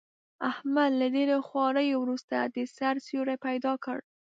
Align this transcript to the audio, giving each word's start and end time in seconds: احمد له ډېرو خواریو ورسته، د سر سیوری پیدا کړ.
احمد 0.51 0.91
له 0.99 1.07
ډېرو 1.15 1.37
خواریو 1.47 1.97
ورسته، 2.01 2.37
د 2.55 2.57
سر 2.77 2.95
سیوری 3.07 3.35
پیدا 3.45 3.73
کړ. 3.85 3.97